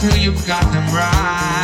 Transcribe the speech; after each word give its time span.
till 0.00 0.16
you've 0.16 0.46
got 0.46 0.62
them 0.72 0.94
right. 0.94 1.63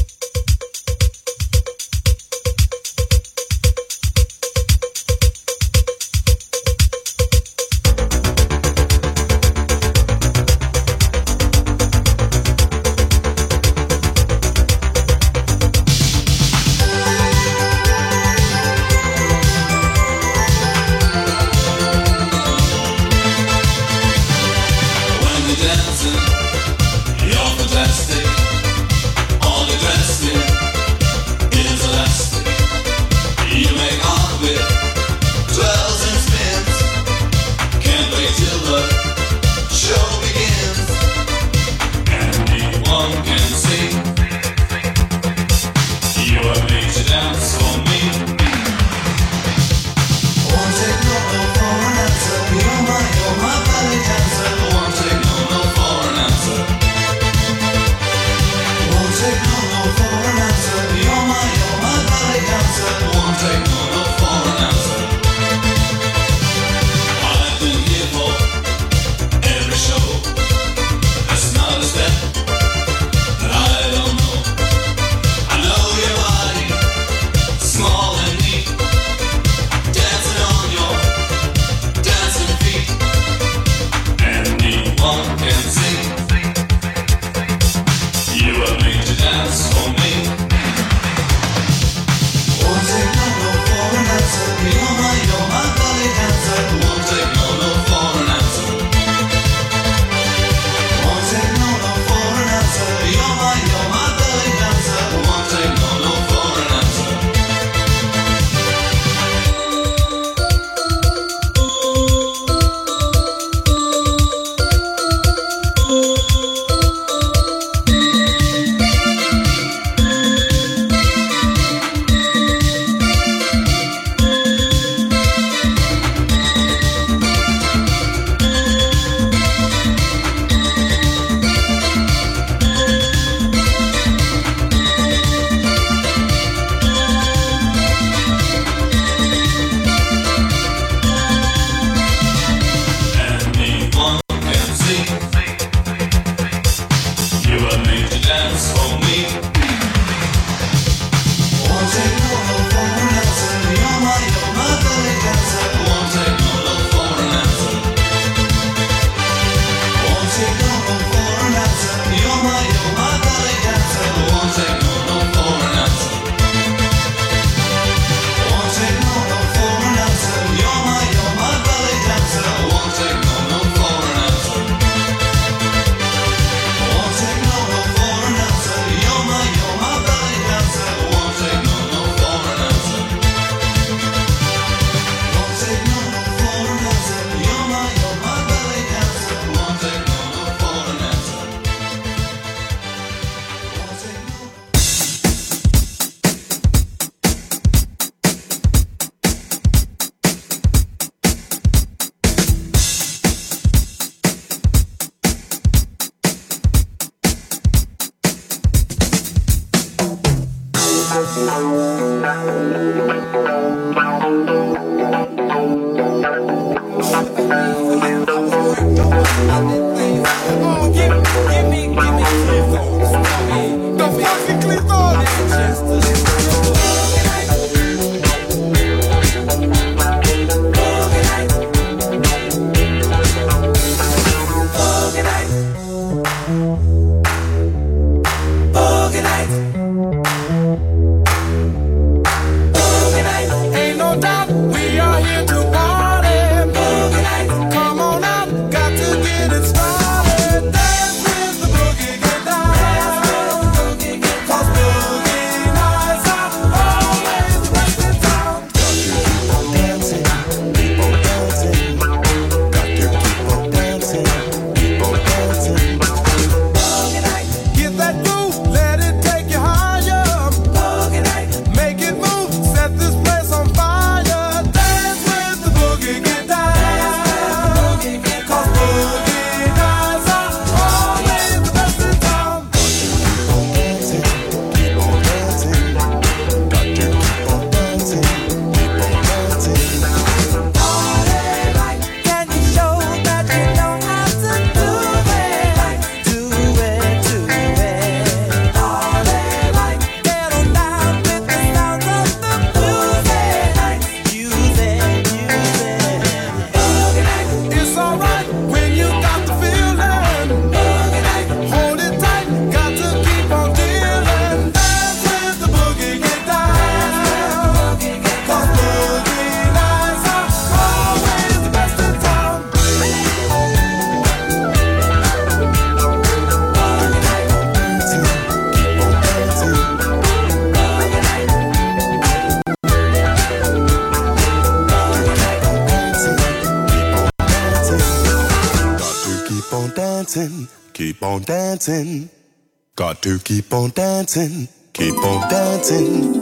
Keep 343.43 343.73
on 343.73 343.89
dancing, 343.91 344.67
keep 344.93 345.15
on 345.15 345.49
dancing. 345.49 346.41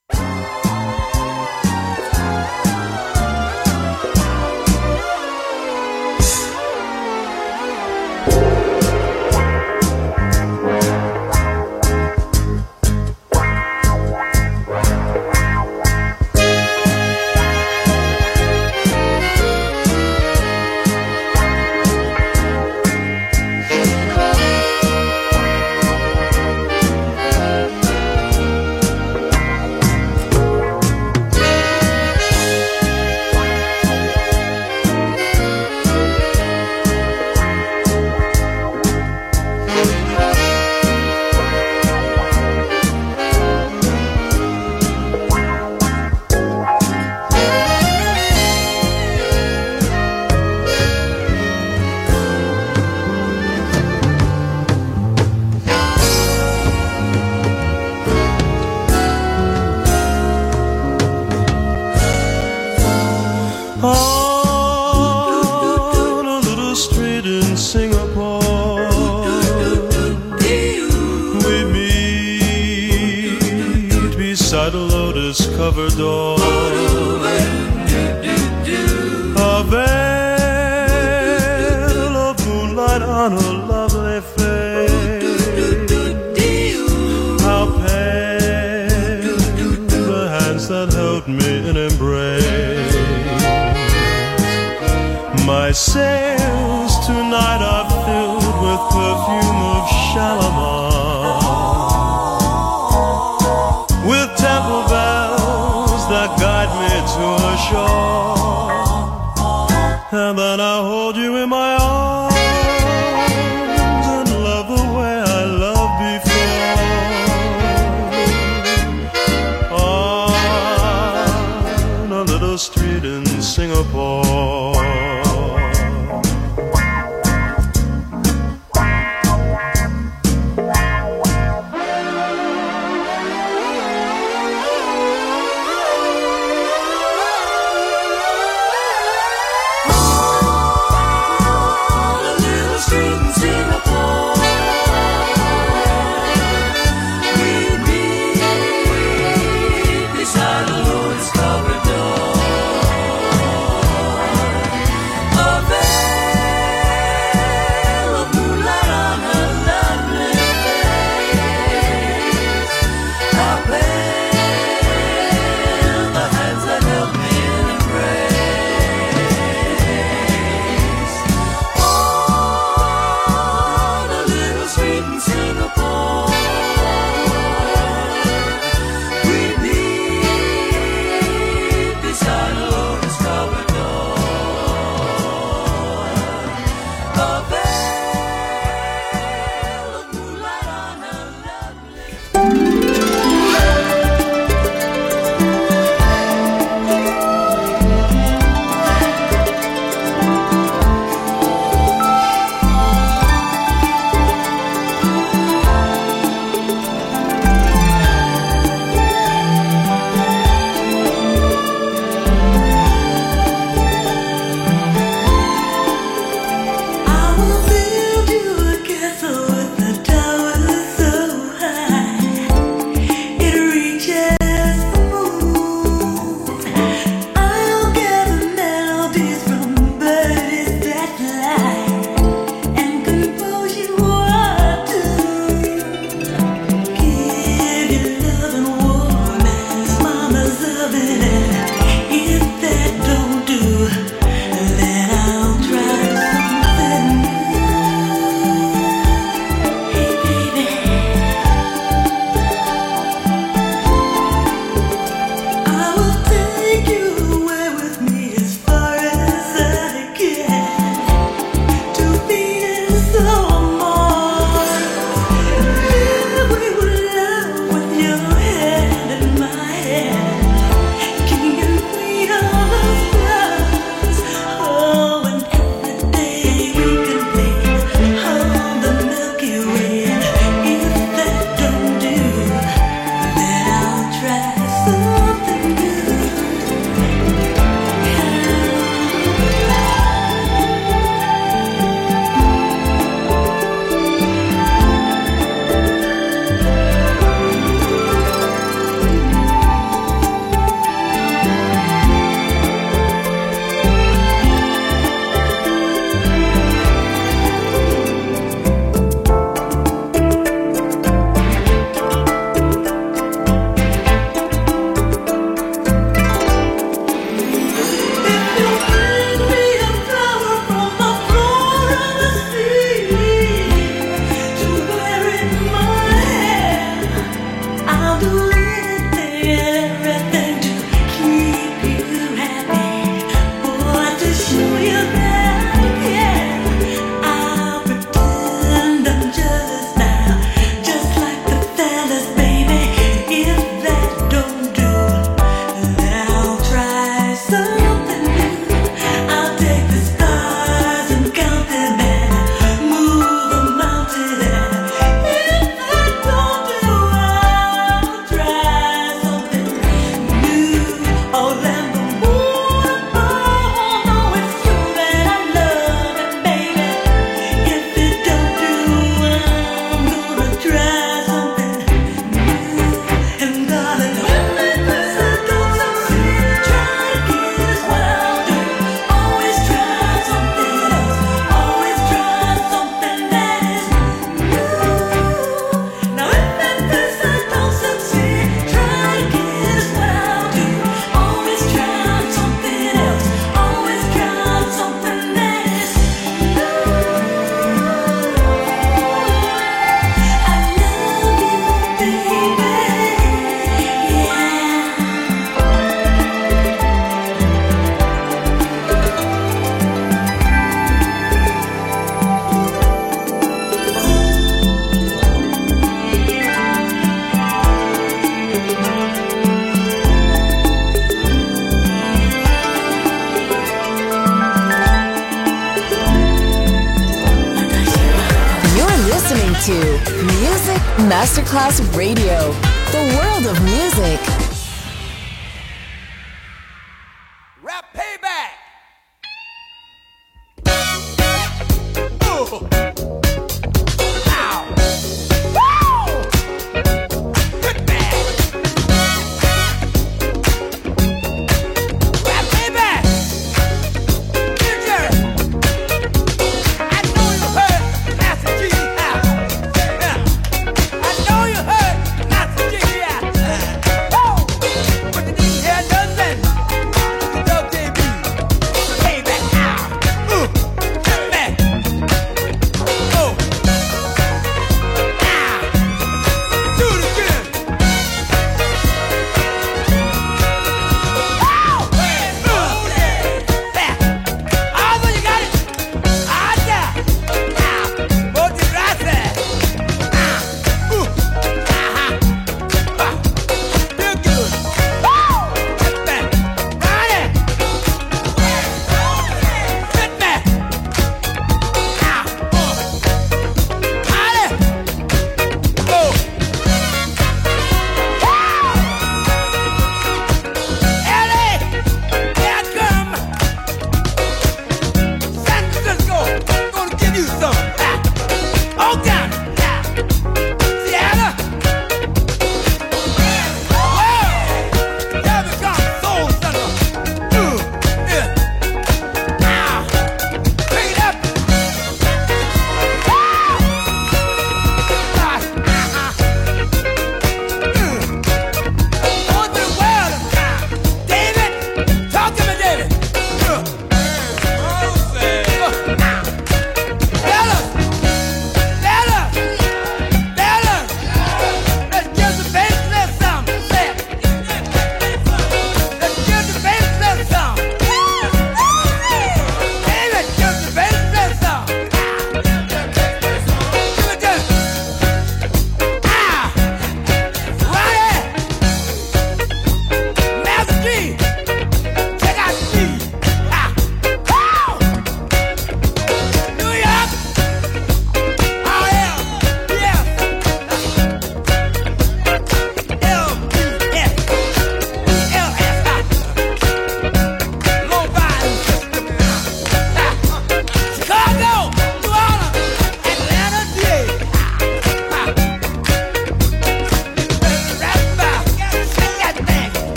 boy. 123.83 124.30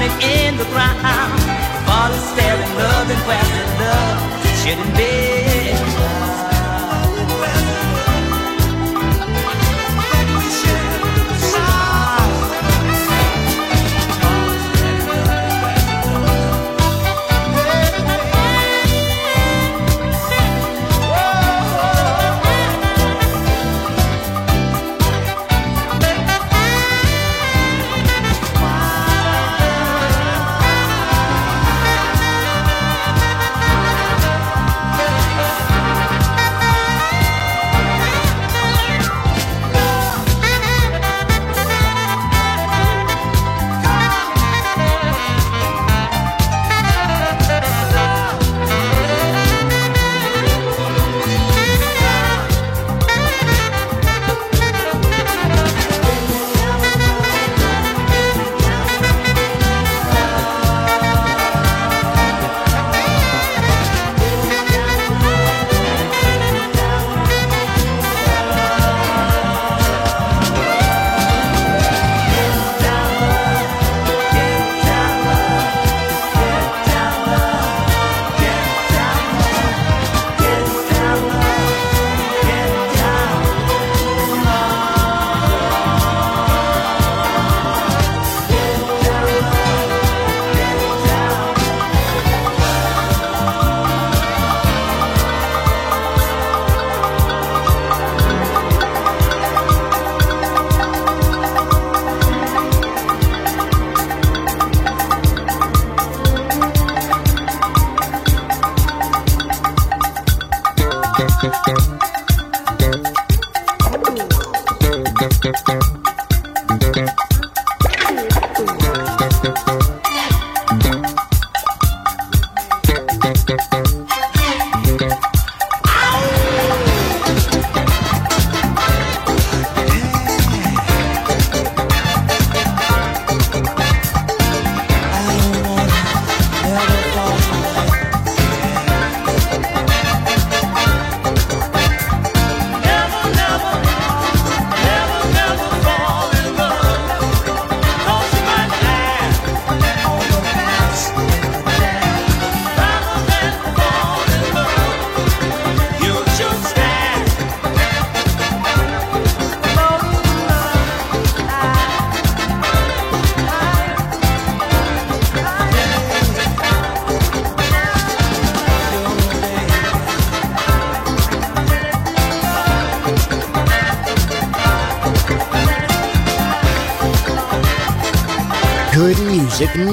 burning 0.00 0.22
in 0.22 0.56
the 0.56 0.64
ground. 0.64 1.40
Father's 1.86 2.22
staring, 2.32 2.74
loving, 2.76 3.18
questing 3.24 3.78
love. 3.78 4.56
Shouldn't 4.62 4.96
be. 4.96 5.29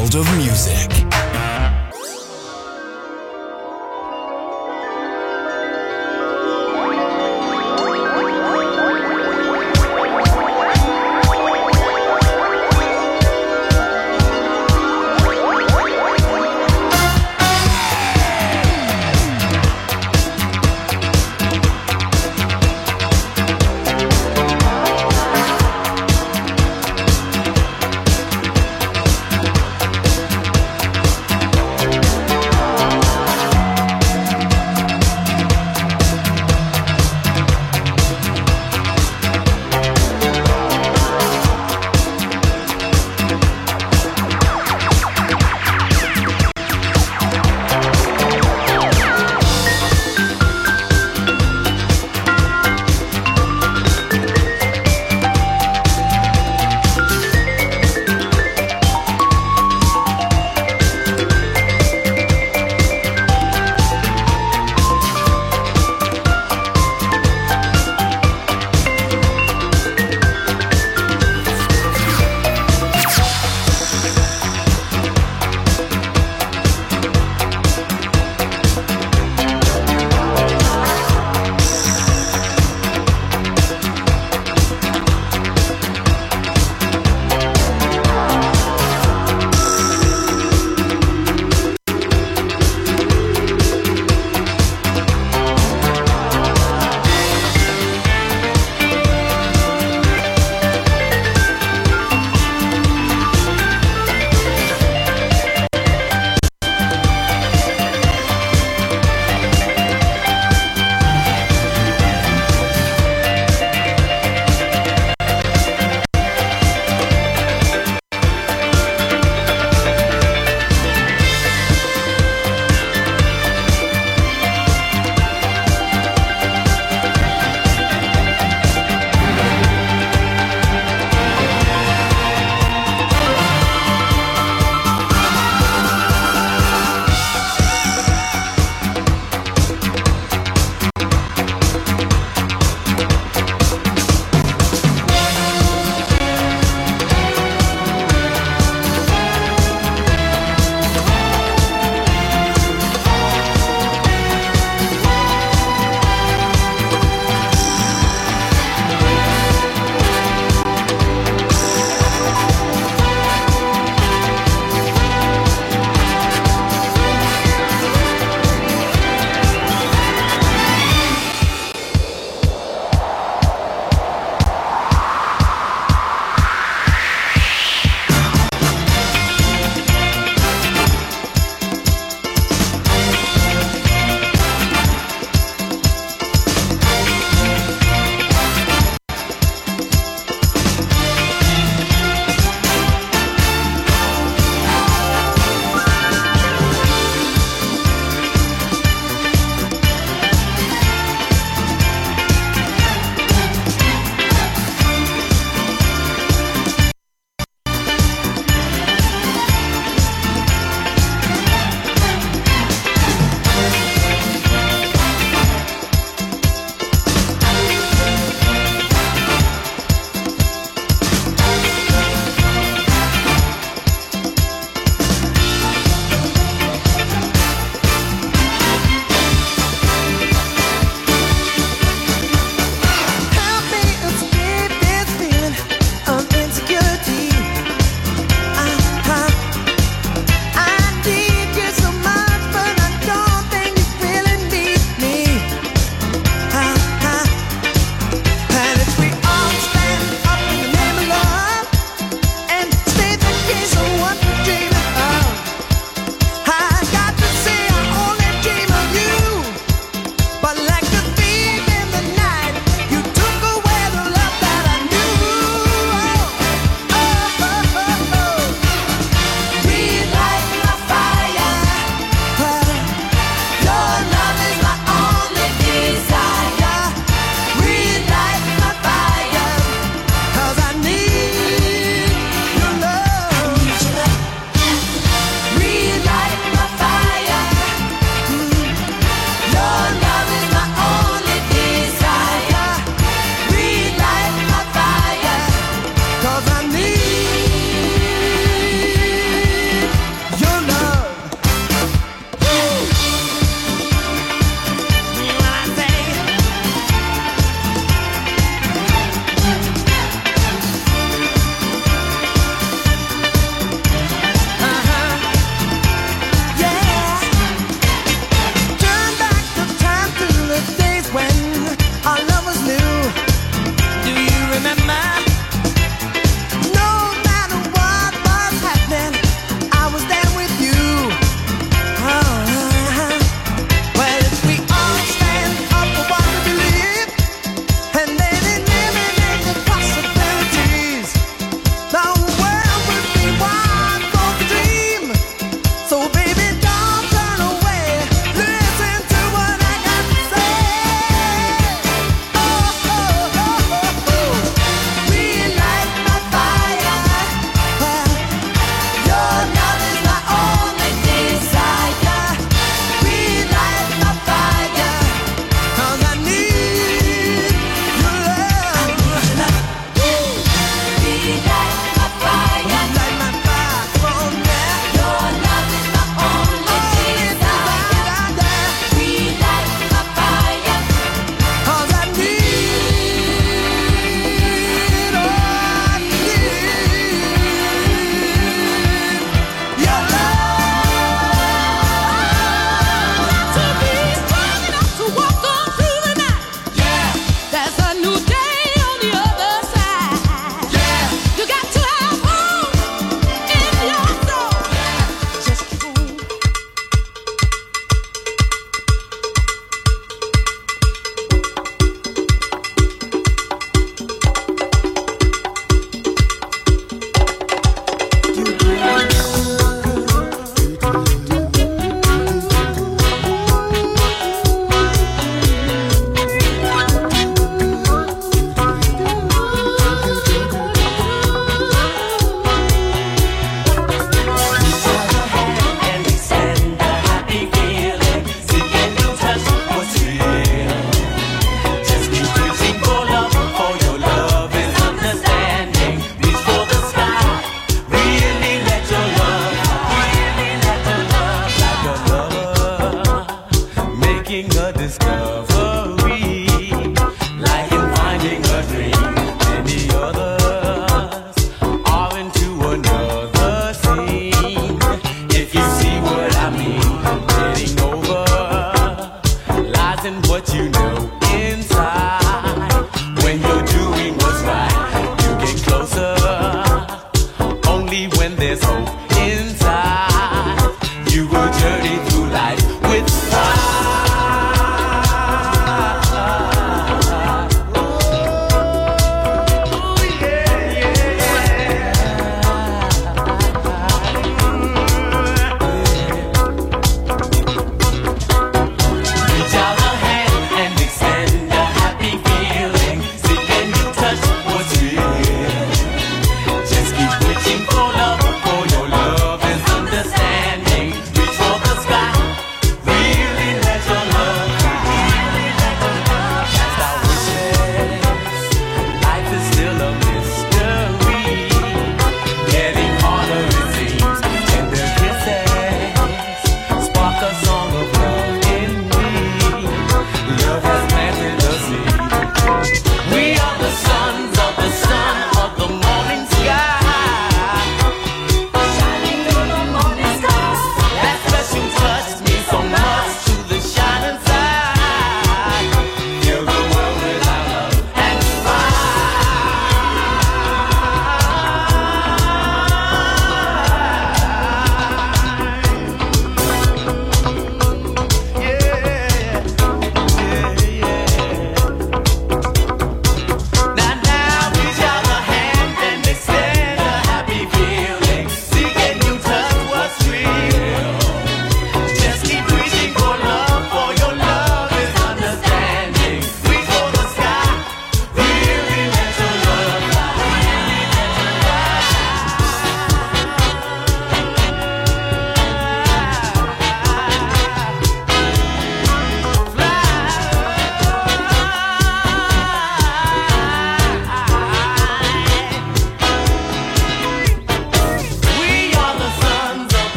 World 0.00 0.14
of 0.14 0.36
music. 0.38 1.09